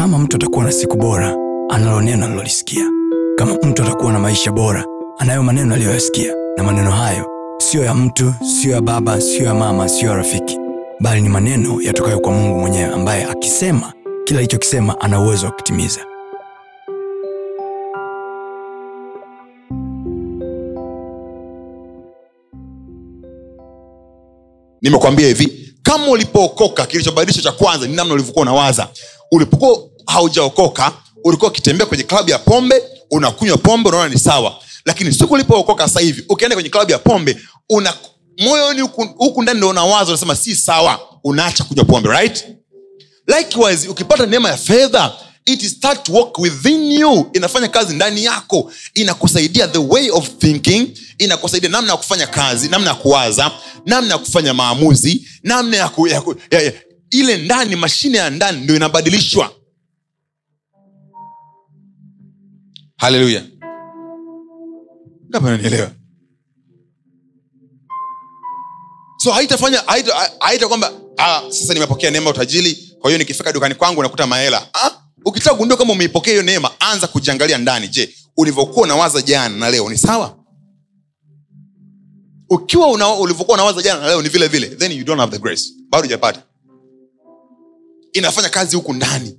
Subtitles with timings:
[0.00, 1.36] kama mtu atakuwa na siku bora
[1.68, 2.84] analo neno alilolisikia
[3.36, 4.84] kama mtu atakuwa na maisha bora
[5.18, 6.34] anayo maneno aliyoyasikia.
[6.56, 7.26] Na maneno hayo
[7.58, 10.58] siyo ya mtu siyo ya baba siyo ya mama siyo ya rafiki.
[11.00, 13.92] Bali ni maneno yatokayo kwa mungu mwenyewe ambaye akisema
[14.24, 16.00] kila alichokisema ana uwezo wa kutimiza.
[24.82, 28.88] Nimekwambia hivi kama ulipookoka kilichobadilisha cha kwanza ni namna ulivyokuwa unawaza.
[29.32, 30.92] Ulipokuwa haujaokoka
[31.24, 34.56] ulikuwa ukitembea kwenye klabu ya pombe unakunywa pombe unaona ni sawa.
[34.84, 37.36] Lakini siku ulipookoka sasa hivi ukienda kwenye klabu ya pombe
[37.70, 37.94] una
[38.38, 38.80] moyoni
[39.16, 42.44] huku ndani ndo unawaza unasema si sawa unaacha kunywa pombe right?
[43.26, 45.12] Likewise ukipata neema ya fedha
[45.46, 50.88] it start to work within you inafanya kazi ndani yako inakusaidia the way of thinking
[51.18, 53.50] inakusaidia namna ya kufanya kazi namna ya kuwaza
[53.86, 56.72] namna ya kufanya maamuzi namna ya, ku, ya, ku, ya, ya
[57.10, 59.50] ile ndani mashine ya ndani ndio inabadilishwa
[63.00, 63.42] haleluya
[65.28, 65.90] nanielewa
[69.18, 69.78] so haitafanya
[70.40, 74.68] haita, kwamba ah, sasa nimepokea neema utajili kwa hiyo nikifika dukani kwangu nakuta mahela.
[74.74, 74.90] Ah,
[75.24, 77.88] ukitaka gundua kama umeipokea hiyo neema anza kujiangalia ndani.
[77.88, 80.36] Je ulivyokuwa unawaza jana na leo ni sawa?
[82.50, 85.42] Ukiwa una, ulivyokuwa unawaza jana na leo ni vile vile then you don't have the
[85.42, 85.64] grace.
[85.88, 86.42] Bado hujapata.
[88.12, 89.38] Inafanya kazi huku ndani.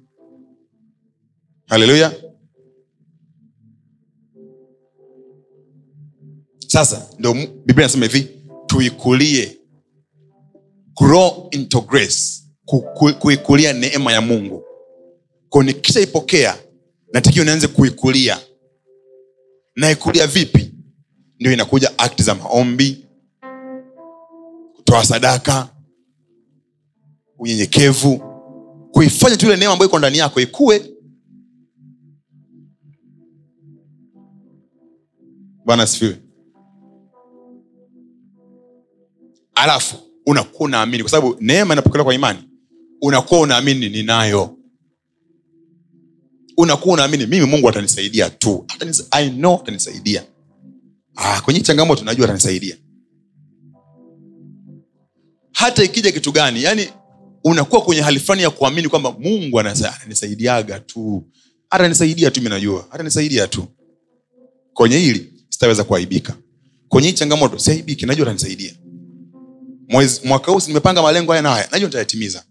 [1.67, 2.11] Haleluya
[6.71, 8.27] sasa ndo biblia inasema hivi
[8.67, 9.57] tuikulie
[11.01, 14.63] grow into grace Ku- ku- kuikulia neema ya mungu.
[15.49, 16.57] Ko nikishaipokea
[17.13, 18.39] natakiwa nianze kuikulia.
[19.75, 20.73] Naikulia vipi?
[21.39, 23.05] Ndio inakuja akti za maombi
[24.75, 25.69] kutoa sadaka
[27.39, 28.17] unyenyekevu
[28.91, 30.91] kuifanya tu ile neema ambayo iko ndani yako ikue.
[35.65, 36.17] Bwana asifiwe
[39.55, 39.95] alafu
[40.25, 42.39] unakuwa unaamini kwa sababu neema inapokelewa kwa imani
[43.01, 44.57] unakuwa unaamini ninayo.
[46.57, 48.65] Unakuwa unaamini mimi mungu atanisaidia tu.
[48.67, 50.23] Atanisa- I know atanisaidia.
[51.15, 52.77] Ah, kwenye changamoto najua atanisaidia.
[55.53, 56.89] Hata ikija kitu gani yani
[57.43, 61.23] unakuwa kwenye hali fulani ya kuamini kwamba mungu ananisaidiaga tu.
[61.69, 62.49] Atanisaidia tu mi
[62.91, 63.67] atanisaidia tu.
[64.73, 66.37] Kwenye hili sitaweza kuaibika.
[66.89, 68.73] Kwenye hii changamoto siaibiki najua atanisaidia
[69.91, 71.67] Mwezi- mwaka huu nimepanga malengo haya na haya.
[71.71, 72.43] Najua nitayatimiza.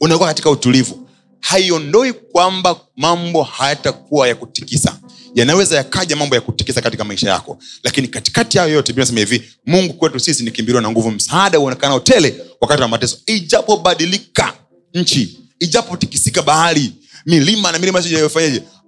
[0.00, 1.08] Unakuwa katika utulivu.
[1.40, 4.98] Haiondoi kwamba mambo hayatakuwa ya kutikisa.
[5.34, 7.58] Yanaweza yakaja mambo ya kutikisa katika maisha yako.
[7.84, 11.10] Lakini katikati yayo yote Biblia hivi mungu kwetu sisi ni kimbilio na nguvu.
[11.10, 13.18] Msaada uonekanao tele wakati wa mateso.
[13.26, 14.54] Ijapobadilika
[14.94, 16.92] nchi ijapotikisika bahari
[17.26, 18.02] milima na milima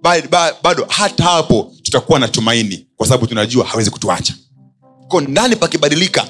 [0.01, 0.27] bado,
[0.63, 4.33] bado hata hapo tutakuwa na tumaini kwa sababu tunajua hawezi kutuacha.
[5.07, 6.27] Ko ndani pakibadilika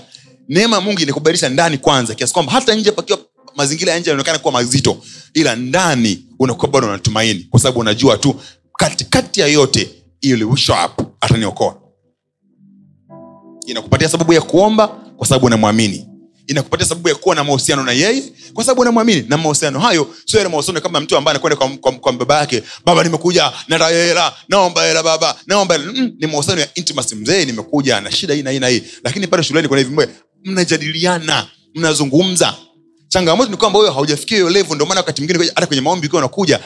[0.50, 3.20] neema ya mungu inakubadilisha ndani kwanza kiasi kwamba hata nje pakiwa
[3.56, 4.98] mazingira ya nje yanaonekana kuwa mazito
[5.34, 8.36] ila ndani unakuwa bado unatumaini kwa sababu unajua tu
[8.78, 9.90] katikati ya yote
[11.22, 11.84] ataniokoa
[13.68, 16.08] inakupatia sababu ya kuomba kwa sababu unamwamini.
[16.48, 19.26] Inakupatia sababu ya kuwa na mahusiano na yeye kwa sababu unamwamini.
[19.28, 22.64] Na mahusiano hayo sio yale mahusiano kama mtu ambaye anakwenda kwa, kwa, kwa baba yake
[22.86, 27.16] baba nimekuja nataka naomba hela baba naomba mm, ni mahusiano ya intimacy.
[27.16, 28.84] Mzee nimekuja na shida hii na hii na hii.
[29.03, 30.09] Lakini pale shuleni kuna hivi mwe,
[30.46, 32.56] mnajadiliana mnazungumza.
[33.08, 36.59] Changamoto ni kwamba wewe haujafikia hiyo level ndio wakati mwingine hata kwenye maombi ukiwa unakuja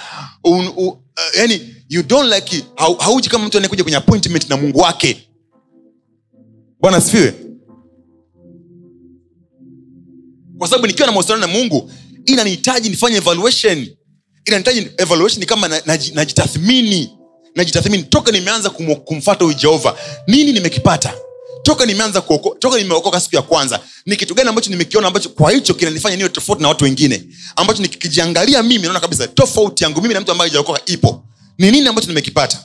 [0.43, 0.97] un, un, uh,
[1.37, 2.63] yani you don't like
[2.99, 5.27] hauji kama mtu anayekuja kwenye appointment na mungu wake.
[6.79, 7.33] Bwana sifiwe
[10.57, 11.91] kwa sababu nikiwa na mahusiano na mungu
[12.25, 13.87] inanihitaji nifanye evaluation.
[14.45, 17.09] Inanihitaji evaluation kama na- na, najitathmini.
[17.55, 19.97] Najitathmini toka nimeanza kum, kumfata huyu jehova.
[20.27, 21.13] Nini nimekipata
[21.67, 22.21] toka nimeanza
[22.59, 26.29] toka nimeokoka siku ya kwanza ni kitu gani ambacho nimekiona ambacho kwa hicho kinanifanya niwe
[26.29, 27.23] tofauti na watu wengine?
[27.55, 31.23] Ambacho nikijiangalia mimi naona kabisa tofauti yangu mimi na mtu ambaye hajaokoka ipo.
[31.57, 32.63] Ni nini ambacho nimekipata?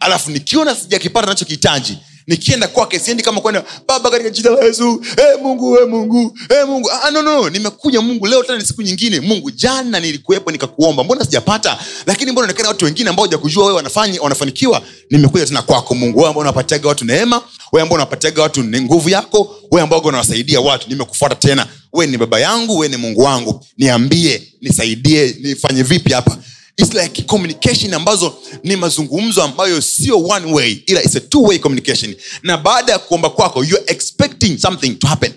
[0.00, 5.42] Alafu nikiona sijakipata nachokihitaji nikienda kwake siendi kama kwenda baba katika jina la yesu hey,
[5.42, 6.90] mungu hey, mungu hey, mungu.
[6.90, 7.50] Ah, no, no, no.
[7.50, 9.20] nimekuja mungu leo tena ni siku nyingine.
[9.20, 11.78] Mungu jana nilikuwepo nikakuomba mbona sijapata?
[12.06, 13.82] Lakini mbona onekana watu wengine ambao hujakujua wewe
[14.20, 14.82] wanafanikiwa?
[15.10, 16.18] Nimekuja tena kwako mungu.
[16.18, 17.42] Wewe ambao unapatiaga watu neema
[17.72, 21.66] wewe ambao unapatiaga watu nguvu yako wewe ambao unawasaidia watu nimekufuata tena.
[21.92, 23.66] Wewe ni baba yangu wewe ni mungu wangu.
[23.78, 26.38] Niambie nisaidie nifanye vipi hapa
[26.78, 28.34] It's like communication ambazo
[28.64, 32.14] ni mazungumzo ambayo sio one way ila it's a two way communication.
[32.42, 35.32] Na baada ya kuomba kwako you're expecting something to happen.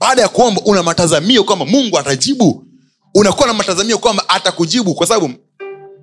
[0.00, 2.64] Baada ya kuomba una matazamio kwamba mungu atajibu.
[3.14, 5.34] Unakuwa na matazamio kwamba atakujibu kwa sababu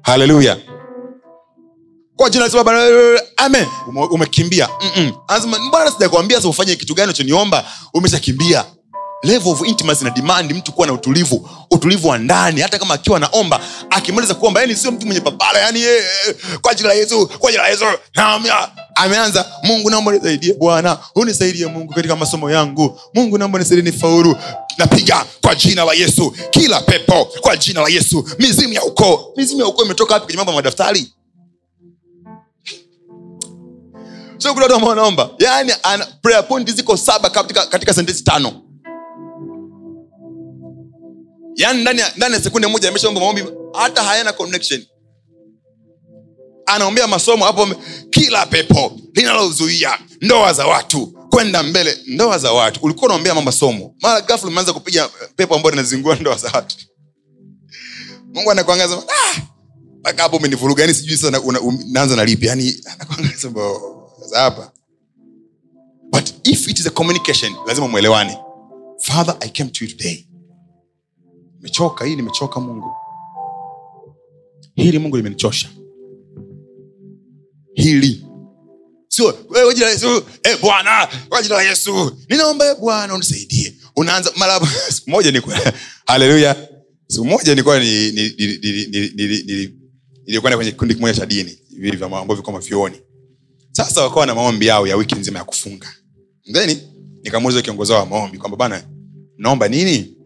[0.02, 0.58] haleluya
[2.16, 2.72] kwa jina Baba,
[3.38, 3.66] amen.
[4.12, 4.70] Umekimbia.
[4.82, 5.12] Mm-mm.
[5.68, 8.66] Mbona sijakwambia sasa ufanye kitu gani unachoniomba umeshakimbia
[9.24, 12.62] level of intimacy na demand mtu kuwa na utulivu utulivu wa ndani.
[12.62, 13.60] Hata kama akiwa anaomba
[13.90, 16.04] akimaliza kuomba yani sio mtu mwenye papara yani eh,
[16.62, 17.86] kwa ajili la yesu kwa ajili la yesu.
[18.16, 23.00] Naamia ameanza mungu naomba nisaidie bwana unisaidie mungu katika masomo yangu.
[23.14, 24.36] Mungu naomba nisaidie nifaulu.
[24.78, 26.36] Napiga kwa jina la yesu.
[26.50, 28.30] Kila pepo kwa jina la yesu.
[28.40, 29.34] Mizimu ya ukoo.
[29.38, 30.26] Mizimu ya ukoo imetoka wapi?
[30.26, 31.14] Kwenye mambo ya madaftari?
[34.38, 35.30] Sio kuna watu wanaomba.
[35.40, 38.61] Yani ana, prayer point ziko saba katika, katika sentensi tano
[41.56, 43.44] yaani ndani ndani ya sekunde moja ameshaomba maombi
[43.74, 44.86] hata hayana connection.
[46.66, 47.68] Anaombea masomo hapo
[48.10, 52.80] kila pepo linalozuia ndoa za watu kwenda mbele ndoa za watu.
[52.84, 53.96] Ulikuwa unaombea ma masomo.
[54.02, 56.76] Mara ghafla umeanza kupiga pepo ambayo linazingua ndoa za watu.
[58.34, 59.42] Mungu anakuangaza ah,
[60.00, 60.84] mpaka hapo umenivuruga.
[60.84, 62.46] Yani sijui sasa um- naanza na lipi.
[62.46, 62.84] Yani
[64.34, 64.72] hapa.
[66.12, 68.38] But if it is a communication lazima mwelewane
[69.02, 70.26] father i came to you today
[71.62, 72.96] nimechoka hii nimechoka mungu.
[74.76, 75.70] Hili mungu limenichosha.
[77.74, 78.26] Hili.
[79.08, 79.34] Sio
[79.74, 80.24] jina la yesu.
[80.44, 82.18] E bwana kwa jina la yesu.
[82.30, 83.76] Ninaomba e bwana unisaidie.
[83.96, 84.60] Unaanza mara
[84.94, 85.60] siku moja nilikuwa
[86.06, 86.68] haleluya
[87.08, 87.80] siku moja nilikuwa
[90.26, 91.58] nilikuwa kwenye kikundi kimoja cha dini.
[92.02, 92.98] Ambavyo viko mavyuoni.
[93.72, 95.88] Sasa wakawa na maombi yao ya wiki nzima ya kufunga.
[96.54, 96.78] Theni
[97.24, 98.84] nikamuuliza kiongozi wa maombi kwamba bana
[99.38, 100.21] naomba nini?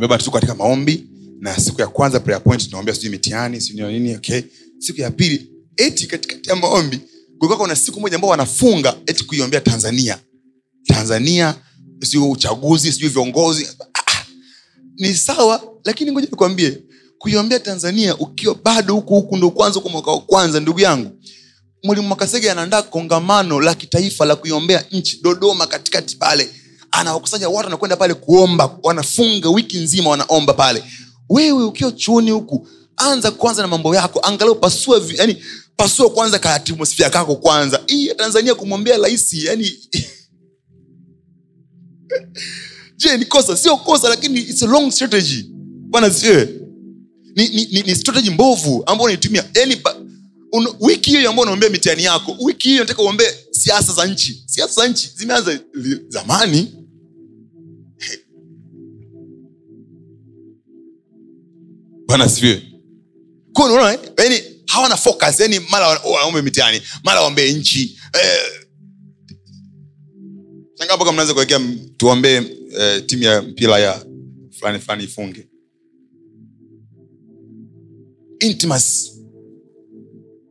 [0.00, 1.06] Baba tuko katika maombi
[1.40, 4.42] na siku ya kwanza prayer point tunaombea sijui mitihani sijui nini okay.
[4.78, 7.00] Siku ya pili eti katikati ya maombi
[7.38, 10.18] kulikuwa kuna siku moja ambao wanafunga eti kuiombea tanzania.
[10.86, 11.54] Tanzania
[12.02, 13.66] sijui uchaguzi sijui viongozi.
[13.94, 14.24] Ah, ah,
[14.98, 16.82] ni sawa lakini ngoja nikwambie
[17.18, 21.10] kuiombea tanzania ukiwa bado huku huku ndo kwanza kwa mwaka wa kwanza ndugu yangu.
[21.84, 26.50] Mwalimu makasege anaandaa kongamano la kitaifa la kuiombea nchi dodoma katikati pale
[26.90, 30.82] anawakusanya watu wanakwenda pale kuomba wanafunga wiki nzima wanaomba pale.
[31.28, 35.36] Wewe ukiwa chuoni huku anza kwanza na mambo yako angalau pasua yani
[35.76, 36.60] pasua kwanza ka
[37.10, 37.80] kako kwanza.
[37.86, 39.72] Hii tanzania kumwambia rahisi yani
[42.96, 43.56] je ni kosa?
[43.56, 45.44] Sio kosa lakini it's a long strategy.
[45.90, 46.48] Bana siwe
[47.36, 49.44] ni, ni, ni, ni strategy mbovu ambao unaitumia.
[49.54, 49.76] Yani
[50.80, 54.42] wiki hiyo ambao unaombea mitihani yako wiki hiyo nataka uombee siasa za nchi.
[54.46, 55.58] Siasa za nchi zimeanza
[56.08, 56.75] zamani
[62.06, 62.62] bwana sifiwe
[63.52, 64.00] Kwa eh?
[64.18, 65.40] yani hawana focus.
[65.40, 67.98] Yani mara wa- waombe mitiani mara waombee nchi.
[68.12, 68.66] Eh,
[71.12, 71.60] mnaweza kuwekea
[71.96, 72.42] tuombee
[72.78, 74.06] eh, timu ya mpira ya
[74.58, 75.48] fulani fulani ifunge.
[78.40, 79.10] Intimacy.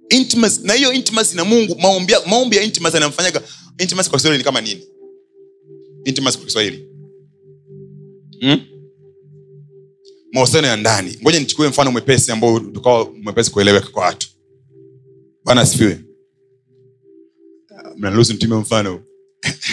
[0.09, 0.61] Intimacy.
[0.63, 3.41] Na hiyo intimacy na mungu maombi, ya- maombi ya intimacy anamfanyaga
[3.77, 4.83] intimacy kwa kiswahili ni kama nini?
[6.05, 6.87] Intimacy kwa kiswahili.
[8.41, 8.61] Hmm?
[10.35, 11.17] Mahusiano ya ndani.
[11.21, 14.29] Ngoja nichukue mfano mwepesi ambao tukawa mwepesi kueleweka kwa watu.
[15.45, 16.05] Bwana asifiwe.
[17.97, 19.03] Mnaruhusu nitumie mfano.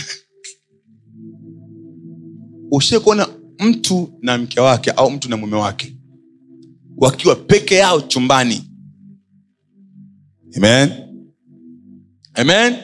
[2.70, 3.29] Ushie kuona
[3.59, 5.97] mtu na mke wake au mtu na mume wake
[6.97, 8.71] wakiwa peke yao chumbani?
[10.57, 10.90] Amen.
[12.35, 12.75] Amen.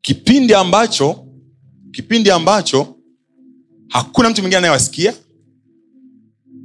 [0.00, 1.26] Kipindi ambacho
[1.92, 2.96] kipindi ambacho
[3.90, 5.14] hakuna mtu mwingine anayewasikia.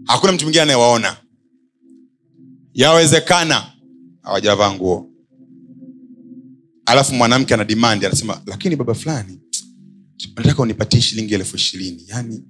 [0.05, 1.17] Hakuna mtu mwingine anayewaona.
[2.73, 3.71] Yawezekana
[4.21, 5.09] hawajavaa nguo.
[6.85, 9.41] Alafu mwanamke ana dimandi anasema lakini baba fulani
[10.35, 12.43] nataka unipatie shilingi elfu ishirini yani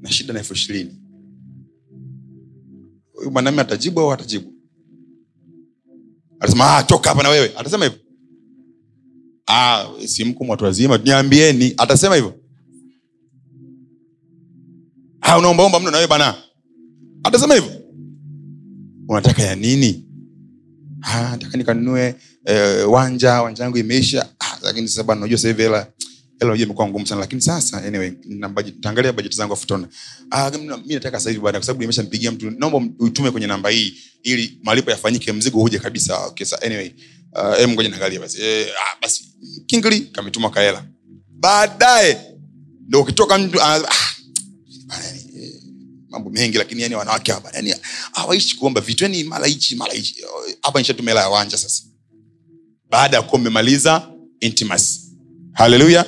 [0.00, 1.02] na shida na elfu ishirini.
[3.12, 4.52] Huyu mwanamume atajibu au atajibu
[6.40, 7.52] atasema ah, toka hapa na wewe.
[7.56, 8.00] Atasema hivyo.
[9.46, 9.88] Ah,
[10.48, 11.74] watu wazima niambieni.
[11.76, 12.39] Atasema hivyo
[15.30, 16.34] ah, unaombaomba mno nawe bana.
[17.24, 17.70] Atasema hivyo.
[19.08, 20.04] Unataka ya nini?
[21.02, 24.28] Ah, nataka nikanunue eh, wanja wanja yangu imeisha.
[24.40, 25.86] Ah, lakini sasa bana unajua sasa hivi hela
[26.40, 27.20] hela imekuwa ngumu sana.
[27.20, 28.10] Lakini sasa anyway
[29.12, 29.74] budget zangu afu
[30.30, 33.94] ah mimi nataka sasa hivi bana kwa sababu nimeshampigia mtu naomba uitume kwenye namba hii
[34.22, 36.18] ili malipo yafanyike mzigo uje kabisa.
[36.26, 36.90] Okay sa, anyway
[37.32, 38.42] uh, ngoja niangalie basi.
[38.42, 39.24] Eh, ah, basi
[39.66, 40.84] kingli kametuma kaela
[41.28, 42.20] baadaye
[42.88, 43.80] ndo ukitoka mtu ah,
[46.10, 47.74] mambo mengi lakini yani wanawake hapa yani
[48.12, 49.04] hawaishi kuomba vitu.
[49.04, 50.16] Yani mara hichi mara hichi
[50.62, 51.82] hapa nishatumela ya wanja sasa.
[52.90, 54.08] Baada ya kuwa mmemaliza
[54.40, 55.00] intimacy.
[55.52, 56.06] Haleluya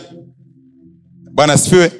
[1.33, 1.93] bwana asifiwe.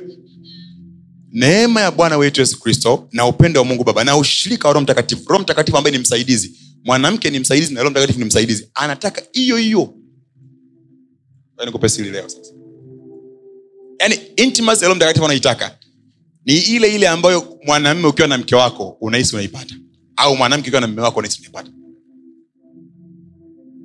[1.33, 4.83] Neema ya bwana wetu yesu kristo na upendo wa mungu baba na ushirika wa roho
[4.85, 5.23] mtakatifu.
[5.29, 6.53] Roho mtakatifu ambaye ni msaidizi.
[6.85, 8.69] Mwanamke ni msaidizi na roho mtakatifu ni msaidizi.
[8.75, 9.95] Anataka hiyo hiyo.
[11.67, 12.53] Nikupe siri leo sasa.
[14.01, 15.79] Yaani intimacy ya roho mtakatifu anaitaka
[16.45, 19.75] ni ile ile ambayo mwanamme ukiwa na mke wako unahisi unaipata.
[20.17, 21.71] Au mwanamke ukiwa na mme wako unahisi unaipata.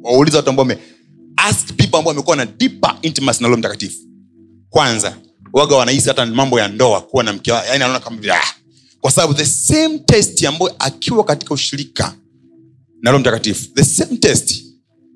[0.04, 0.68] Wauliza watu ambao
[1.38, 3.98] ask people ambao wamekuwa na deeper intimacy na mtakatifu.
[4.70, 5.18] Kwanza
[5.54, 8.54] waga wanahisi hata mambo ya ndoa kuwa na mke yani anaona kama vile, ah.
[9.02, 12.16] kwa sababu the same test ambayo akiwa katika ushirika
[13.02, 14.64] na roho mtakatifu the same test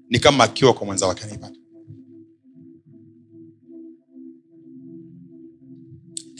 [0.10, 1.56] ni kama akiwa kwa mwenza wake anaipata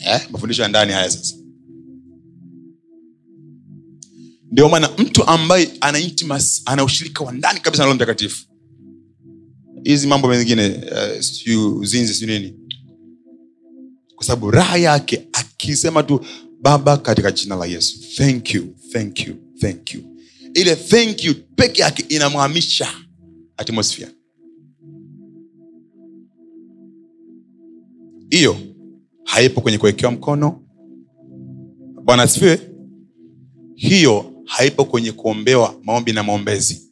[0.06, 1.34] eh, mafundisho ya ndani haya sasa.
[4.52, 8.46] Ndio maana mtu ambaye ana intimacy ana ushirika wa ndani kabisa na mtakatifu.
[9.84, 10.68] Hizi mambo mengine
[11.56, 12.54] uh, uzinzi siu nini.
[14.14, 16.20] Kwa sababu raha yake akisema tu
[16.60, 17.98] baba katika jina la yesu.
[18.16, 20.02] Thank you thank you thank you.
[20.54, 22.88] Ile thank you peke yake inamhamisha
[23.56, 24.10] atmosphere.
[28.30, 28.56] Hiyo
[29.24, 30.62] haipo kwenye kuwekewa mkono.
[32.04, 32.60] Bwana asifiwe.
[33.74, 36.82] Hiyo haipo kwenye kuombewa maombi na maombezi.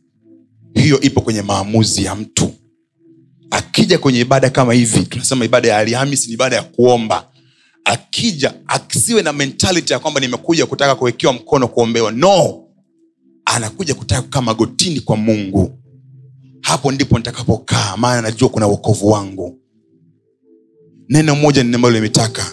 [0.75, 2.51] Hiyo ipo kwenye maamuzi ya mtu.
[3.51, 7.29] Akija kwenye ibada kama hivi tunasema ibada ya alhamis ni ibada ya kuomba.
[7.85, 12.13] Akija asiwe na mentality ya kwamba nimekuja kutaka kuwekewa mkono kuombewa.
[12.13, 12.65] No.
[13.45, 15.79] Anakuja kutaka kukaa magotini kwa mungu.
[16.61, 19.59] Hapo ndipo nitakapokaa maana najua kuna uokovu wangu
[21.11, 22.53] neno moja ni ambalo limetaka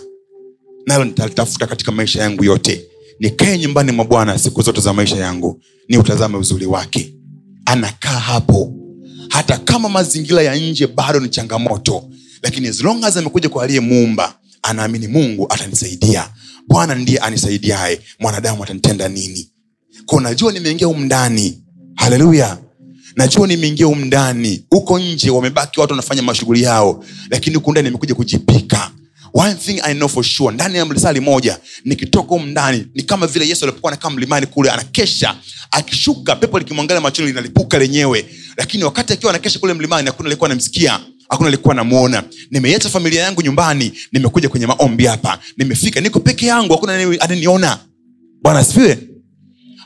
[0.87, 2.85] nalo nitalitafuta katika maisha yangu yote.
[3.19, 5.61] Nikae nyumbani mwa bwana siku zote za maisha yangu.
[5.89, 7.13] Ni utazame uzuri wake.
[7.65, 8.73] Anakaa hapo.
[9.29, 12.09] Hata kama mazingira ya nje bado ni changamoto
[12.43, 16.29] lakini as long as amekuja kwa aliye muumba anaamini mungu atanisaidia.
[16.67, 19.51] Bwana ndiye anisaidiae mwanadamu atanitenda nini?
[20.05, 21.09] Ko najua nimeingia humu
[21.95, 22.57] haleluya
[23.17, 24.63] najua nimeingia humu ndani.
[24.69, 27.03] Huko nje wamebaki watu wanafanya mashughuli yao.
[27.29, 28.91] Lakini huku ndani nimekuja kujipika.
[29.33, 33.27] One thing i know for sure ndani ya mlisali moja nikitoka humu ndani ni kama
[33.27, 35.35] vile yesu alipokuwa anakaa mlimani kule anakesha.
[35.71, 38.25] Akishuka pepo likimwangalia machoni linalipuka lenyewe.
[38.57, 43.41] Lakini wakati akiwa anakesha kule mlimani hakuna alikuwa anamsikia hakuna alikuwa namuona nimeiacha familia yangu
[43.41, 45.39] nyumbani nimekuja kwenye maombi hapa.
[45.57, 47.77] Nimefika niko peke yangu hakuna ananiona
[48.41, 48.97] bwana asifiwe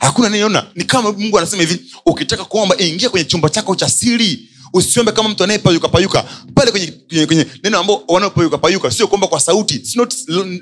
[0.02, 4.48] hakuna niona ni kama mungu anasema hivi ukitaka kuomba ingia kwenye chumba chako cha siri.
[4.74, 6.24] Usiombe kama mtu anayepayuka payuka.
[6.54, 9.74] Pale kwenye, kwenye, kwenye neno ambao wanaopayuka payuka sio kuomba kwa sauti.
[9.74, 10.14] It's not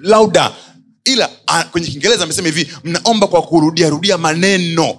[0.02, 0.52] louder.
[1.04, 4.98] Ila a, kwenye kiingereza amesema hivi mnaomba kwa kurudia rudia maneno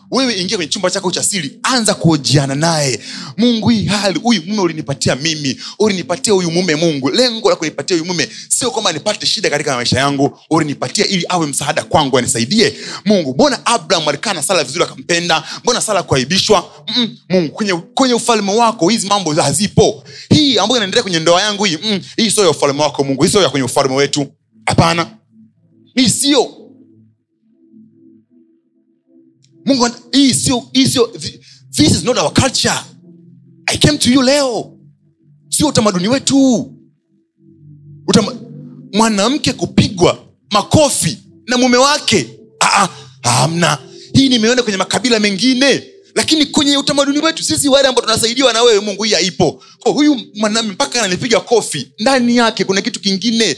[0.11, 2.99] wewe ingia kwenye chumba chako cha siri anza kuojiana naye.
[3.37, 7.09] Mungu hii hali huyu mume ulinipatia mimi ulinipatia huyu mume mungu.
[7.09, 11.47] Lengo la kunipatia huyu mume sio kwamba nipate shida katika maisha yangu ulinipatia ili awe
[11.47, 12.73] msaada kwangu anisaidie.
[13.05, 15.43] Mungu mbona abraham alikaa na sala vizuri akampenda?
[15.63, 16.71] Mbona sala kuaibishwa?
[16.97, 20.03] Mm, mungu kwenye, kwenye ufalme wako hizi mambo hazipo.
[20.29, 23.29] Hii ambayo inaendelea kwenye ndoa yangu hii mm, hii sio ya ufalme wako mungu hii
[23.29, 24.27] sio ya kwenye ufalme wetu.
[24.65, 25.07] Hapana.
[25.95, 26.60] Hii sio
[29.73, 31.07] mungu hii sio hii sio
[31.71, 32.79] this is not our culture.
[33.65, 34.77] I came to you leo.
[35.49, 36.71] Sio utamaduni wetu.
[38.07, 38.35] Utama,
[38.93, 42.27] mwanamke kupigwa makofi na mume wake.
[42.59, 43.77] Ah, ah, hamna.
[44.13, 45.83] Hii nimeona kwenye makabila mengine
[46.15, 49.63] lakini kwenye utamaduni wetu sisi wale ambao tunasaidiwa na wewe mungu hii haipo.
[49.79, 53.57] Huyu mwanaume mpaka ananipiga kofi ndani yake kuna kitu kingine.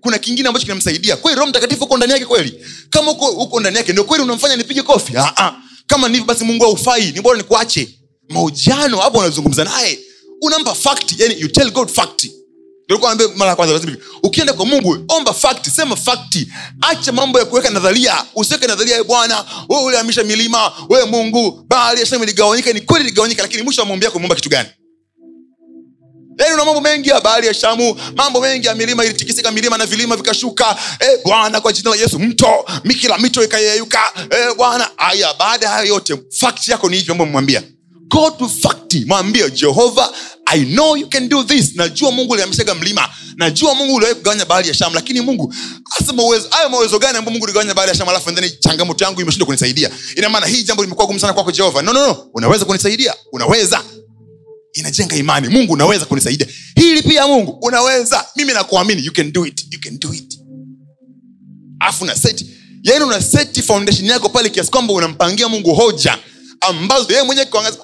[0.00, 1.16] Kuna kingine ambacho kinamsaidia.
[1.16, 2.54] Kweli roho mtakatifu uko ndani yake kweli?
[2.90, 5.12] Kama uko, uko ndani yake ndio kweli unamfanya nipige kofi?
[5.16, 5.52] Ah, ah.
[5.86, 7.88] kama nivyo basi mungu haufai ni bora nikuache.
[8.28, 9.98] Mahojiano hapo unazungumza naye.
[10.42, 12.26] Unampa fact yani you tell god fact
[12.90, 13.80] Nilikuwa naambia mara kwanza
[14.22, 16.48] ukienda kwa mungu omba fakti sema fakti
[16.80, 18.24] acha mambo ya kuweka nadharia.
[18.34, 23.42] Usiweke nadharia ya bwana wewe uliamisha milima wewe mungu bahari ya iligawanyika ni kweli iligawanyika
[23.42, 24.68] lakini mwisho wa maombi kitu gani?
[26.38, 29.86] Yaani una mambo mengi ya bahari ya shamu mambo mengi ya milima ilitikisika milima na
[29.86, 30.76] vilima vikashuka.
[31.00, 34.00] E, bwana kwa jina la yesu mto mikila mito ikayeyuka.
[34.30, 37.62] E, bwana aya baada ya hayo yote fakti yako ni hivi ambayo mwambia
[38.08, 40.12] go to fakti mwambie jehova
[40.52, 41.74] i know you can do this.
[41.76, 43.08] Najua mungu uliamishaga mlima.
[43.36, 45.54] Najua mungu uliwahi kugawanya bahari ya shamu lakini mungu
[46.50, 49.90] hayo mawezo gani ambayo mungu uligawanya bahari ya shamu alafu ndani changamoto yangu imeshindwa kunisaidia?
[50.16, 51.82] Ina maana hii jambo limekuwa gumu sana kwako jehova.
[51.82, 52.26] No, no, no.
[52.34, 53.14] unaweza kunisaidia?
[53.32, 53.82] Unaweza.
[54.72, 55.48] Inajenga imani.
[55.48, 56.46] Mungu unaweza kunisaidia.
[56.76, 58.24] Hili pia mungu unaweza.
[58.36, 59.66] Mimi nakuamini you can do it.
[59.72, 60.38] You can do it.
[61.80, 62.46] Afu na seti
[62.82, 66.18] yani una seti foundation yako pale kiasi kwamba unampangia mungu hoja
[66.60, 67.78] ambazo yeye mwenyewe kiangaza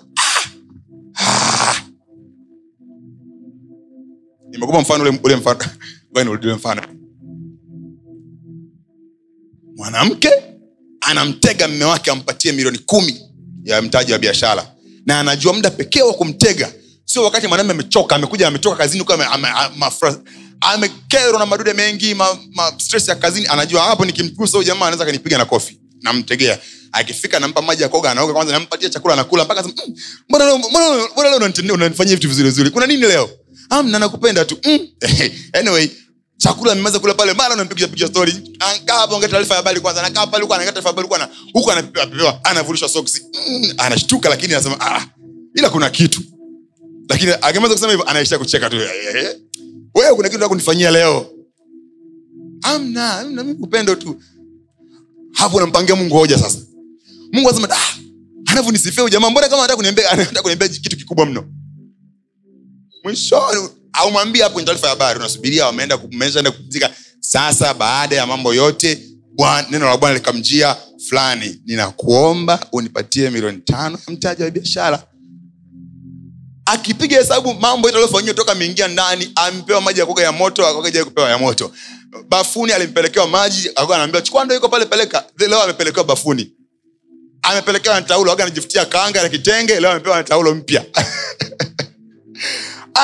[4.51, 5.03] nimekupa mfano
[6.31, 6.83] ule, mfano.
[9.77, 10.31] Mwanamke
[11.01, 13.21] anamtega mme wake ampatie milioni kumi
[13.65, 14.73] ya mtaji wa biashara.
[15.07, 16.73] Na anajua muda pekee wa kumtega.
[17.05, 19.05] Sio wakati mwanamume amechoka amekuja ametoka kazini
[20.61, 23.47] amekerwa na madude mengi ma, ma stress ya kazini.
[23.47, 25.81] Anajua hapo nikimgusa jamaa anaweza kanipiga na kofi.
[26.03, 26.59] Namtegea.
[26.93, 29.73] Akifika nampa maji ya koga anaoga kwanza nampatia chakula anakula mpaka "Mm,
[30.29, 32.71] mbona leo unanifanyia vitu vizuri vizuri?
[32.71, 33.31] Kuna nini leo
[33.71, 34.59] amna nakupenda tu.
[34.65, 34.89] Mm.
[35.61, 35.89] anyway
[36.39, 38.33] chakula amemaliza kula pale mara unampigia pigia story.
[38.61, 41.33] Anakaa hapo ongea taarifa ya habari kwanza anakaa pale huko anaongea taarifa ya habari huko
[41.59, 45.07] huko anapewa pewa anavulishwa soksi mm, anashtuka lakini anasema ah
[45.55, 46.21] ila kuna kitu.
[47.09, 48.77] Lakini akimaliza kusema hivyo anaishia kucheka tu.
[48.77, 49.37] "Eh,
[49.95, 51.27] wewe kuna kitu kunifanyia leo?
[52.63, 54.23] Amna amna mimi upendo tu.
[55.33, 56.59] Hapo unampangia mungu hoja sasa.
[57.33, 57.97] Mungu anasema ah
[58.47, 61.45] anavyonisifia jamaa mbona kama anataka kuniambia anataka kuniambia kitu kikubwa mno
[63.07, 66.91] mwishoni aumwambia hapo kwenye taarifa ya habari unasubiria wameenda kumeshaenda kupumzika.
[67.21, 69.03] Sasa baada ya mambo yote
[69.71, 70.77] neno la bwana likamjia
[71.09, 75.03] fulani ninakuomba unipatie milioni tano ya mtaji wa biashara.
[76.67, 81.31] Akipiga hesabu mambo yote aliofanyiwa toka ameingia ndani amepewa maji ya kuoga ya moto kupewa
[81.31, 81.73] ya moto.
[82.29, 85.25] Bafuni alimpelekewa maji akawa anaambiwa chukua ndo iko pale peleka.
[85.39, 86.53] Leo amepelekewa bafuni.
[87.43, 90.85] Amepelekewa na taulo anajifutia kanga na kitenge leo amepewa na taulo mpya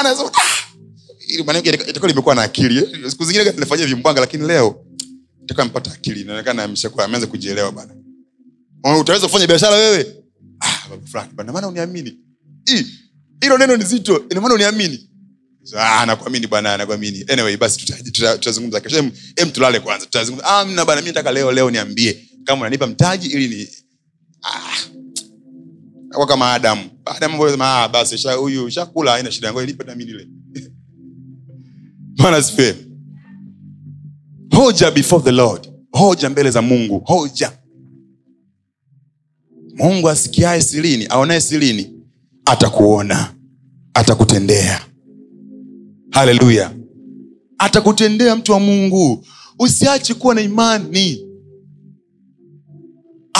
[0.00, 1.58] anasema "Ah,
[1.88, 3.10] itakuwa limekuwa na akili.
[3.10, 4.84] Siku zingine nafanyia vimbwanga lakini leo
[5.42, 6.20] itakuwa amepata akili.
[6.20, 6.68] Inaonekana
[7.04, 7.94] ameanza kujielewa bana.
[9.00, 10.16] Utaweza kufanya biashara wewe?
[10.60, 10.88] Ah,
[11.52, 12.18] bana uniamini.
[13.40, 15.08] Hilo neno ni zito ina uniamini.
[15.76, 17.24] Ah, nakuamini bwana nakuamini.
[17.28, 19.10] Anyway basi tuta- tuta- tutazungumza kesho.
[19.36, 20.48] Em tulale kwanza tutazungumza.
[20.48, 22.28] Ah, mna bana mi nataka leo leo niambie.
[22.44, 23.68] Kama unanipa mtaji ili ni
[24.42, 24.76] ah,
[26.14, 26.82] kwa kama adamu.
[27.50, 27.88] Sema, ah,
[28.34, 29.84] huyu shakula haina shida ngoja nipe
[32.36, 32.76] asifiwe.
[34.50, 35.68] Hoja before the lord.
[35.92, 37.02] Hoja mbele za mungu.
[37.06, 37.52] Hoja.
[39.74, 41.92] Mungu asikiae silini aonaye silini
[42.44, 43.34] atakuona
[43.94, 44.80] atakutendea.
[46.10, 46.74] Haleluya
[47.58, 49.24] atakutendea mtu wa mungu.
[49.58, 51.26] Usiache kuwa na imani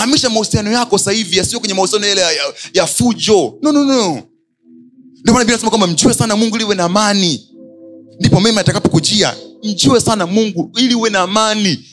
[0.03, 2.43] amisha mahusiano yako sasa hivi yasio kwenye mahusiano yale ya, ya,
[2.75, 3.59] ya fujo.
[3.63, 4.23] No, no, no.
[5.21, 7.49] ndio maana biblia kwamba mjue sana mungu ili uwe na amani.
[8.21, 9.35] Ndipo mema atakapokujia
[9.65, 11.85] mjue sana mungu ili uwe na amani.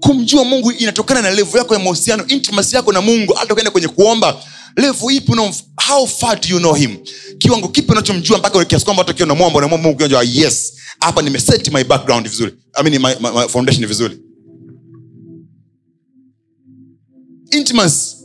[0.00, 3.88] Kumjua mungu inatokana na levu yako ya mahusiano intimacy yako na mungu hata ukaenda kwenye
[3.88, 4.42] kuomba.
[4.76, 5.54] Levu ipi no,
[5.88, 6.96] how far do you know him?
[7.38, 11.70] Kiwango kipi unachomjua mpaka kiasi kwamba hata ukiwa unamwomba unamwomba mungu unajua yes hapa nimeseti
[11.70, 12.52] my background vizuri.
[12.74, 14.18] I mean my, my, my foundation vizuri
[17.68, 18.16] intimacy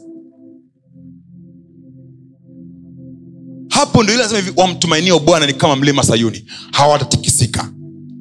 [3.69, 6.45] hapo ndio ile hivi wamtumainio bwana ni kama mlima sayuni.
[6.71, 7.73] Hawatatikisika.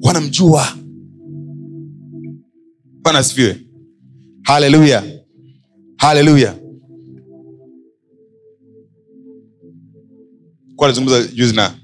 [0.02, 0.76] Wanamjua.
[3.02, 3.56] Bana asifiwe.
[4.42, 5.04] Haleluya
[5.96, 6.58] haleluya
[10.76, 10.92] kuwa
[11.34, 11.74] juzi na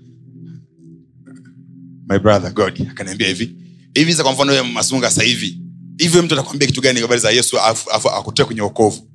[2.08, 3.56] my brother god akaniambia hivi.
[3.94, 5.60] Hivi za kwa mfano masunga sasa hivi.
[5.98, 7.56] Hivi mtu atakwambia kitu gani habari za yesu
[8.14, 9.07] akutoe kwenye wokovu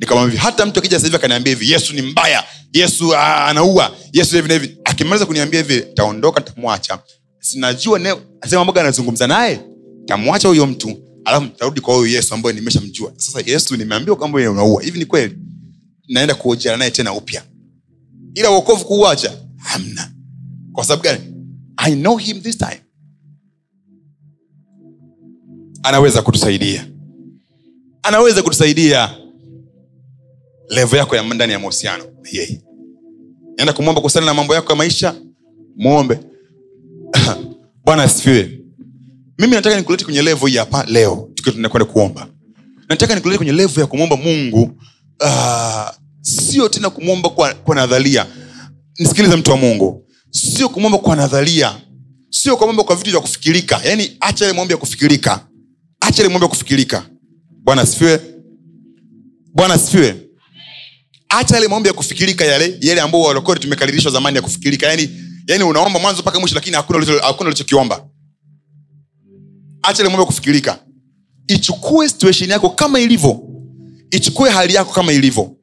[0.00, 4.52] nikamwambia hata mtu akija sahivi akaniambia hivi yesu ni mbaya yesu ah, anaua yesu hivi
[4.52, 4.76] hivi.
[4.84, 6.98] Akimaliza kuniambia hivi taondoka tamwacha
[7.40, 8.16] sinajua
[8.48, 9.60] sema anazungumza naye
[10.06, 13.12] tamwacha huyo mtu alafu tarudi kwa huyo yesu ambayo nimeshamjua.
[13.16, 15.38] Sasa yesu nimeambiwa kwamba unaua hivi ni kweli?
[16.08, 17.42] Naenda kuojeana naye tena upya.
[18.34, 19.32] Ila uokovu kuuacha?
[19.56, 20.12] Hamna.
[20.72, 21.20] Kwa sababu gani?
[21.76, 22.80] I know him this time.
[25.82, 26.86] Anaweza kutusaidia.
[28.02, 29.19] Anaweza kutusaidia
[30.70, 32.04] levo yako ya ndani ya mahusiano.
[32.32, 32.60] Yeye.
[33.56, 35.14] Enda kumwomba kuhusiana na mambo yako ya maisha
[35.76, 36.18] mwombe.
[37.84, 38.60] Bwana asifiwe.
[39.38, 42.28] Mimi nataka nikulete kwenye levo hii hapa leo tukiwa tunakwenda kuomba.
[42.88, 44.62] Nataka nikulete kwenye levo ya kumwomba mungu.
[45.20, 45.88] Uh,
[46.20, 48.26] sio tena kumwomba kwa, kwa nadharia.
[48.98, 50.06] Nisikilize mtu wa mungu.
[50.30, 51.80] Sio kumwomba kwa nadharia.
[52.30, 53.80] Sio kumwomba kwa vitu vya kufikirika.
[53.84, 55.46] Yaani acha ile maombi ya kufikirika.
[56.00, 57.06] Acha ile maombi ya kufikirika.
[57.64, 58.20] Bwana asifiwe.
[59.54, 60.29] Bwana asifiwe
[61.30, 64.86] acha yale maombi ya kufikirika yale yale ambao walokori tumekaririshwa zamani ya kufikirika.
[64.86, 65.10] Yani,
[65.46, 68.06] yani unaomba mwanzo mpaka mwisho lakini hakuna ulicho- hakuna ulichokiomba.
[69.82, 70.78] Acha ile maombi ya kufikirika.
[71.48, 73.40] Ichukue situation yako kama ilivyo.
[74.10, 75.56] Ichukue hali yako kama ilivyo.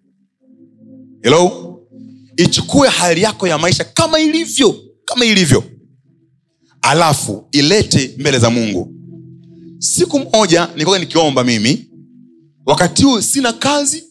[1.24, 1.64] Hello?
[2.38, 4.76] Ichukue hali yako ya maisha kama ilivyo
[5.06, 5.64] kama ilivyo.
[6.82, 8.94] Alafu ilete mbele za mungu.
[9.80, 11.90] Siku moja nilikuwa nikiomba mimi.
[12.66, 14.04] Wakati huu sina kazi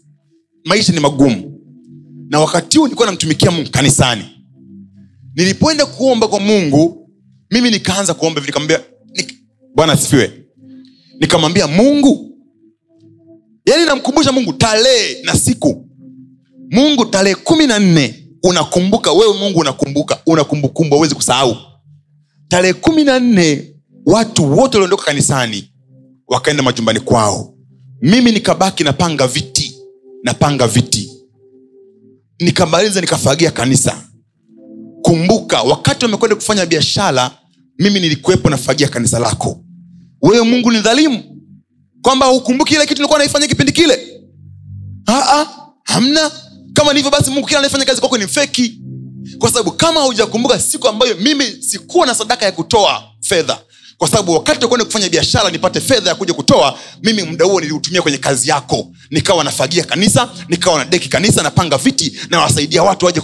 [0.67, 1.61] maisha ni magumu.
[2.31, 4.25] Na wakati huu nilikuwa namtumikia mungu kanisani.
[5.35, 7.11] Nilipoenda kuomba kwa mungu
[7.51, 8.81] mimi nikaanza kuomba nikamwambia
[9.17, 9.35] nik,
[9.75, 10.33] bwana asifiwe.
[11.21, 12.33] Nikamwambia mungu
[13.67, 15.89] yaani namkumbusha mungu tarehe na siku.
[16.71, 21.57] Mungu tarehe kumi na nne unakumbuka wewe mungu unakumbuka unakumbukumbu hauwezi kusahau.
[22.49, 23.75] Tarehe kumi na nne
[24.07, 25.71] watu wote waliondoka kanisani
[26.29, 27.55] wakaenda majumbani kwao.
[28.03, 29.56] Mimi nikabaki napanga viti
[30.31, 31.11] napanga viti.
[32.41, 34.03] Nikamaliza nikafagia kanisa.
[35.03, 37.31] Kumbuka wakati wamekwenda kufanya biashara
[37.79, 39.61] mimi nilikuwepo nafagia kanisa lako.
[40.23, 41.23] Wewe mungu ni dhalimu
[42.03, 44.21] kwamba hukumbuki ile kitu nilikuwa naifanya kipindi kile?
[45.09, 45.47] Aa,
[45.83, 46.31] hamna.
[46.73, 48.81] Kama nivyo basi mungu kila anayefanya kazi kwako ni feki.
[49.39, 53.59] Kwa sababu kama haujakumbuka siku ambayo mimi sikuwa na sadaka ya kutoa fedha
[53.99, 58.03] kwa sababu wakati wakwenda kufanya biashara nipate fedha ya kuja kutoa mimi muda huo niliutumia
[58.03, 58.89] kwenye kazi yako.
[59.11, 63.21] Nikawa nafagia kanisa nikawa na kanisa napanga viti nawasaidia watu waje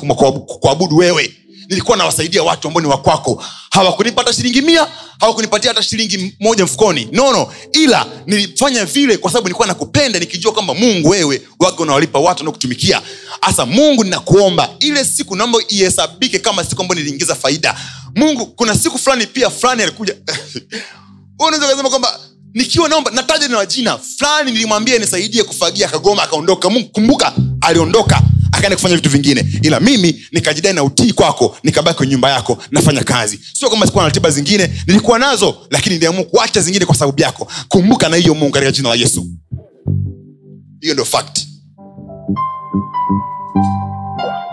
[0.61, 1.35] kuabudu wewe.
[1.69, 4.87] Nilikuwa nawasaidia watu ambao ni wakwako hawakunipa hata shilingi mia
[5.21, 7.09] hawakunipatia hata shilingi moja mfukoni.
[7.13, 7.53] No no.
[7.73, 13.03] Ila nilifanya vile kwa sababu nilikuwa nakupenda nikijua kwamba mungu wewe wake unawalipa watu wanaokutumikia
[13.41, 17.77] hasa mungu ninakuomba ile siku naomba ihesabike kama siku ambayo niliingiza faida
[18.17, 20.15] mungu kuna siku fulani pia fulani alikuja.
[21.39, 22.19] Unaweza ukasema kwamba
[22.55, 26.71] nikiwa naomba nataja na jina fulani nilimwambia nisaidie kufagia akagoma akaondoka.
[26.71, 28.23] Mungu kumbuka aliondoka
[28.53, 29.45] akaenda kufanya vitu vingine.
[29.63, 33.41] Ila mimi nikajidai na utii kwako nikabaki kwenye nyumba yako nafanya kazi.
[33.53, 37.49] Sio kwamba sikuwa na ratiba zingine nilikuwa nazo lakini niliamua kuacha zingine kwa sababu yako.
[37.69, 39.27] Kumbuka na hiyo mungu katika jina la yesu.
[40.81, 41.39] Hiyo ndio fact.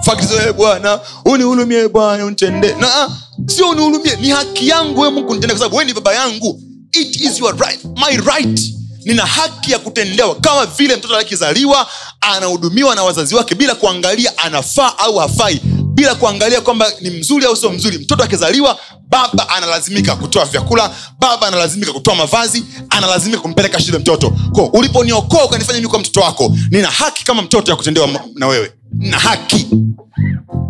[0.06, 1.00] Fact "Eh, bwana.
[1.26, 3.10] Unihulumie bwana untende na ah,
[3.49, 6.62] sio unihurumie ni haki yangu we mungu nitende kwa sababu we ni baba yangu.
[6.91, 8.62] It is your right my right.
[9.05, 10.35] Nina haki ya kutendewa.
[10.35, 11.88] Kama vile mtoto akizaliwa
[12.21, 15.62] anahudumiwa na wazazi wake bila kuangalia anafaa au hafai.
[15.93, 17.97] Bila kuangalia kwamba ni mzuri au sio mzuri.
[17.97, 24.33] Mtoto akizaliwa baba analazimika kutoa vyakula baba analazimika kutoa mavazi analazimika kumpeleka shule mtoto.
[24.53, 28.71] Ko uliponiokoa ukanifanya mimi mtoto wako nina haki kama mtoto ya kutendewa na wewe.
[28.93, 29.67] Nina haki.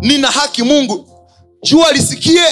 [0.00, 1.06] Nina haki mungu.
[1.62, 2.42] Jua lisikie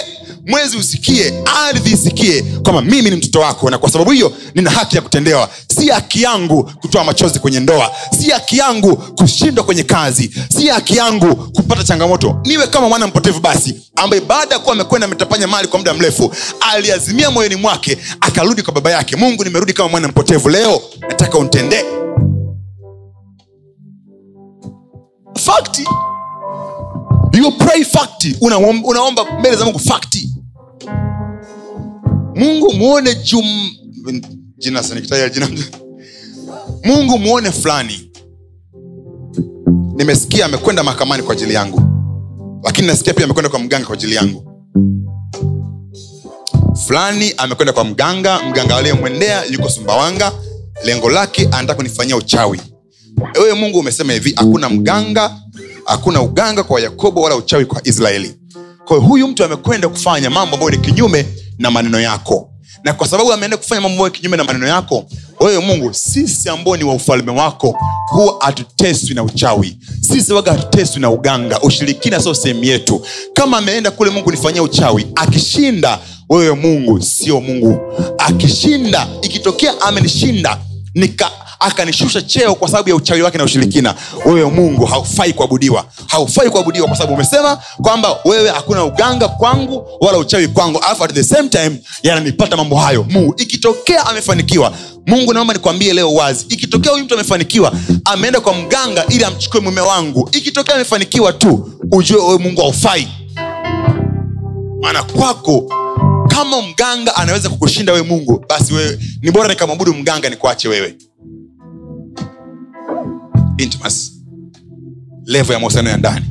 [0.48, 1.34] mwezi usikie
[1.66, 3.70] ardhi isikie kwamba mimi ni mtoto wako.
[3.70, 5.48] Na kwa sababu hiyo nina haki ya kutendewa.
[5.78, 7.90] Si haki yangu kutoa machozi kwenye ndoa.
[8.18, 10.30] Si haki yangu kushindwa kwenye kazi.
[10.56, 12.40] Si haki yangu kupata changamoto.
[12.44, 16.34] Niwe kama mwana mpotevu basi ambaye baada ya kuwa amekwenda ametapanya mali kwa muda mrefu
[16.60, 19.16] aliazimia moyoni mwake akarudi kwa baba yake.
[19.16, 20.48] Mungu nimerudi kama mwana mpotevu.
[20.48, 21.84] Leo nataka untendee.
[25.38, 25.84] Fakti.
[27.32, 28.36] You pray fakti.
[28.40, 30.30] Unaomba, unaomba mbele za mungu fakti
[32.38, 33.70] mungu muone jum
[34.58, 34.82] jina
[35.30, 35.48] jina
[36.84, 38.10] mungu muone fulani.
[39.96, 41.98] Nimesikia amekwenda mahakamani kwa ajili yangu
[42.64, 44.44] lakini nasikia pia amekwenda kwa mganga kwa ajili yangu.
[46.86, 50.32] Fulani amekwenda kwa mganga mganga aliyemwendea yuko sumbawanga
[50.84, 52.60] lengo lake anataka kunifanyia uchawi.
[53.40, 55.36] Wewe mungu umesema hivi hakuna mganga
[55.84, 58.34] hakuna uganga kwa yakobo wala uchawi kwa israeli.
[58.84, 61.26] Kwa huyu mtu amekwenda kufanya mambo ambayo ni kinyume
[61.58, 62.50] na maneno yako.
[62.84, 65.04] Na kwa sababu ameenda kufanya mambo ni kinyume na maneno yako
[65.40, 67.76] wewe mungu sisi ambao ni wa ufalme wako
[68.10, 69.78] huwa hatuteswi na uchawi.
[70.00, 73.06] Sisi waga hatuteswi na uganga ushirikina sio sehemu yetu.
[73.32, 77.78] Kama ameenda kule mungu nifanyia uchawi akishinda wewe mungu sio mungu.
[78.18, 80.58] Akishinda ikitokea amenishinda
[80.94, 83.94] nika akanishusha cheo kwa sababu ya uchawi wake na ushirikina.
[84.26, 85.84] Wewe mungu haufai kuabudiwa.
[86.06, 90.78] Haufai kuabudiwa kwa sababu umesema kwamba wewe hakuna uganga kwangu wala uchawi kwangu.
[90.78, 91.70] Alafu at the same time
[92.02, 93.06] yananipata mambo hayo.
[93.10, 94.72] Mungu ikitokea amefanikiwa
[95.06, 96.46] mungu naomba nikwambie leo wazi.
[96.48, 97.72] Ikitokea huyu mtu amefanikiwa
[98.04, 100.28] ameenda kwa mganga ili amchukue mume wangu.
[100.32, 103.08] Ikitokea amefanikiwa tu ujue wewe mungu haufai.
[104.82, 105.72] Maana kwako
[106.28, 110.94] kama mganga anaweza kukushinda wewe mungu basi wewe ni bora nikamwabudu mganga nikuache wewe
[113.58, 114.12] intimacy.
[115.24, 116.26] Levo ya mahusiano ya ndani.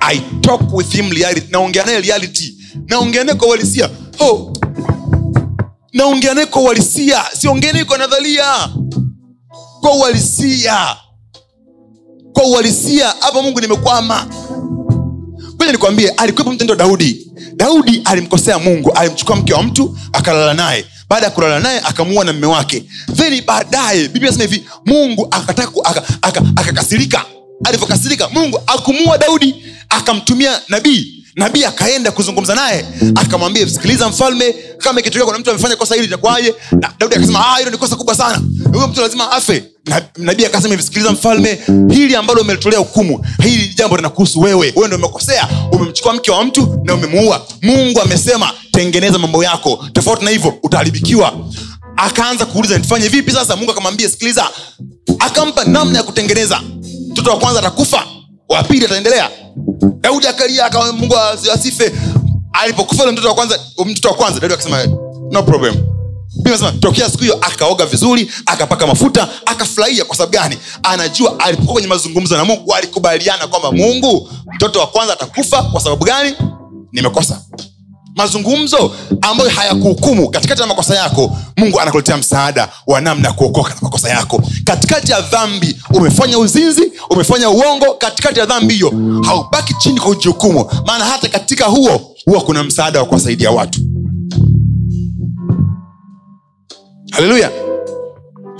[0.00, 1.46] I talk with him reality.
[1.50, 2.54] Naongea naye reality.
[2.88, 3.90] Naongea naye kwa uhalisia.
[4.20, 4.52] Oh.
[5.92, 7.22] naongea naye kwa uhalisia.
[7.38, 8.44] Siongea naye kwa nadharia.
[9.80, 10.96] Kwa uhalisia.
[12.32, 13.08] Kwa uhalisia.
[13.20, 14.26] Hapa mungu nimekwama.
[15.56, 17.32] Kwenye nikwambie alikuwepo mtendo daudi.
[17.56, 18.90] Daudi alimkosea mungu.
[18.92, 22.84] Alimchukua mke wa mtu akalala naye baada ya kulala naye akamuua na mme wake.
[23.16, 25.28] Then baadaye biblia nasema hivi mungu
[26.56, 27.24] akakasirika.
[27.64, 29.54] Alivyokasirika mungu akumua daudi
[29.88, 35.94] akamtumia nabii nabii akaenda kuzungumza naye akamwambia sikiliza mfalme kama ikitokea kuna mtu amefanya kosa
[35.94, 36.54] hili itakuwaje
[36.98, 38.40] daudi akasema "Ah, hilo ni kosa kubwa sana.
[38.72, 39.64] Huyo mtu lazima afe.
[40.16, 41.58] Nabii akasema hivi sikiliza mfalme
[41.90, 44.72] hili ambalo umelitolea hukumu hili jambo linakuhusu wewe.
[44.76, 47.46] Wewe ndo umekosea umemchukua mke wa mtu na umemuua.
[47.62, 51.34] Mungu amesema tengeneza mambo yako tofauti na hivyo utaharibikiwa.
[51.96, 53.56] Akaanza kuuliza nifanye vipi sasa?
[53.56, 54.44] Mungu akamwambia sikiliza.
[55.18, 56.60] Akampa namna ya kutengeneza.
[57.10, 58.04] Mtoto wa kwanza atakufa
[58.48, 59.30] wa pili ataendelea.
[60.00, 61.16] Daudi akalia akawa mungu
[61.54, 61.92] asife
[62.52, 64.86] alipokufa mtoto wa kwanza mtoto wa kwanza daudi akasema
[65.32, 65.74] no problem.
[66.46, 70.04] Inasema tokea siku hiyo akaoga vizuri akapaka mafuta akafurahia.
[70.04, 70.58] Kwa sababu gani?
[70.82, 75.62] Anajua alipokuwa kwenye mazungumzo na mungu alikubaliana kwamba mungu mtoto wa kwanza atakufa.
[75.62, 76.34] Kwa sababu gani?
[76.92, 77.40] Nimekosa
[78.16, 80.30] mazungumzo ambayo hayakuhukumu.
[80.30, 84.42] Katikati ya makosa yako mungu anakuletea msaada wa namna ya kuokoka na makosa yako.
[84.64, 87.94] Katikati ya dhambi umefanya uzinzi umefanya uongo.
[87.98, 88.92] Katikati ya dhambi hiyo
[89.24, 90.70] haubaki chini kwa ujihukumu.
[90.86, 93.80] Maana hata katika huo huwa kuna msaada wa kuwasaidia watu.
[97.10, 97.50] Haleluya.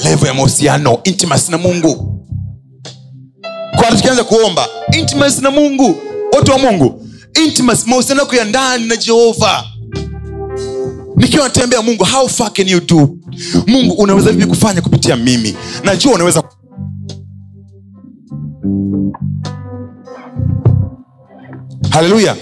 [0.05, 2.13] Levo ya mahusiano intimacy na mungu.
[3.77, 5.95] Kwa tukianza kuomba intimacy na mungu.
[6.37, 7.06] Watu wa mungu
[7.45, 9.65] intimacy mahusiano yako ya ndani na jehova.
[11.17, 13.11] Nikiwa natembea mungu how far can you do?
[13.67, 15.57] Mungu unaweza vipi kufanya kupitia mimi?
[15.85, 16.43] Najua unaweza
[21.91, 22.37] haleluya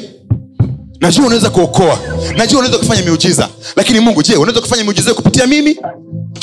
[1.00, 1.98] najua unaweza kuokoa.
[2.36, 3.48] Najua unaweza kufanya miujiza.
[3.76, 5.76] Lakini mungu je unaweza kufanya miujiza kupitia mimi?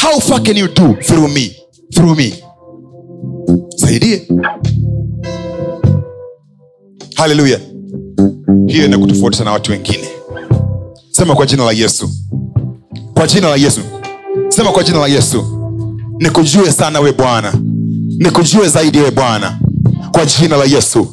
[0.04, 0.94] How far can you do?
[1.02, 1.56] Through me.
[1.94, 2.34] Through me.
[3.76, 4.28] Saidie.
[7.16, 7.60] Haleluya
[8.68, 10.08] hiyo inakutofautisha na watu wengine.
[11.12, 12.10] Sema kwa jina la yesu.
[13.14, 13.82] Kwa jina la yesu.
[14.50, 15.46] Sema kwa jina la yesu.
[16.20, 17.54] Nikujue sana we bwana.
[18.20, 19.60] Nikujue zaidi we bwana.
[20.12, 21.08] Kwa jina la yesu.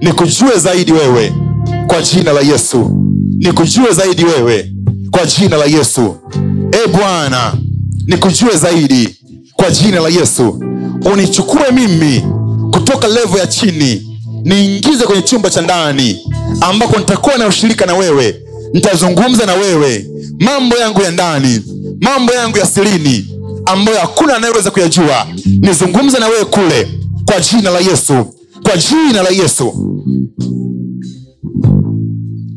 [0.00, 1.32] Nikujue zaidi wewe.
[1.86, 2.90] Kwa jina la yesu.
[3.38, 4.72] Nikujue zaidi wewe.
[5.10, 6.14] Kwa jina la yesu.
[6.72, 7.54] E bwana
[8.06, 9.16] nikujue zaidi.
[9.52, 10.62] Kwa jina la yesu.
[11.12, 12.22] Unichukue mimi
[12.70, 14.18] kutoka levo ya chini.
[14.44, 16.18] Niingize kwenye chumba cha ndani
[16.60, 18.40] ambako nitakuwa na ushirika na wewe
[18.72, 20.06] nitazungumza na wewe
[20.40, 21.60] mambo yangu ya ndani
[22.00, 23.26] mambo yangu ya silini
[23.66, 25.26] ambayo hakuna anayeweza kuyajua.
[25.60, 26.88] Nizungumze na wewe kule
[27.24, 28.26] kwa jina la yesu
[28.62, 29.72] kwa jina la yesu.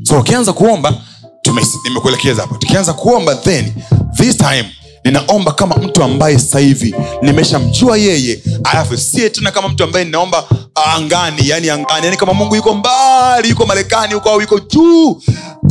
[0.03, 0.93] So ukianza kuomba
[1.83, 2.55] nimekuelekeza hapo.
[2.55, 3.73] Tukianza kuomba then
[4.17, 4.65] this time
[5.11, 10.43] ninaomba kama mtu ambaye sasa hivi nimeshamjua yeye alafu sie tena kama mtu ambaye ninaomba
[10.95, 15.21] angani yani angani yani kama mungu yuko mbali yuko marekani uko au yuko juu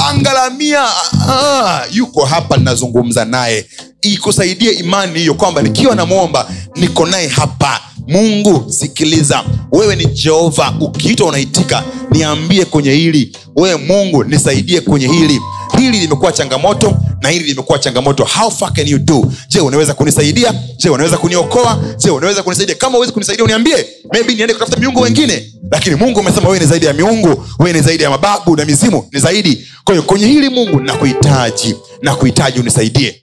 [0.09, 0.85] angalamia
[1.29, 3.67] ah, yuko hapa ninazungumza naye.
[4.03, 7.81] Ikusaidie imani hiyo kwamba nikiwa namwomba niko naye hapa.
[8.09, 9.45] Mungu sikiliza.
[9.73, 13.37] Wewe ni jehova ukiitwa unaitika niambie kwenye hili.
[13.57, 15.41] Wewe mungu nisaidie kwenye hili.
[15.79, 18.25] Hili limekuwa changamoto na hili limekuwa changamoto.
[18.25, 19.33] How far can you do?
[19.49, 20.55] Je unaweza kunisaidia?
[20.77, 21.83] Je unaweza kuniokoa?
[21.99, 22.75] Je unaweza kunisaidia?
[22.75, 23.87] Kama uwezi kunisaidia uniambie.
[24.13, 25.53] Maybe niende kutafuta miungu wengine.
[25.71, 29.09] Lakini mungu umesema wewe ni zaidi ya miungu wewe ni zaidi ya mababu na mizimu
[29.13, 29.67] ni zaidi.
[29.85, 33.23] Kwa hiyo kwenye hili mungu nakuhitaji nakuhitaji unisaidie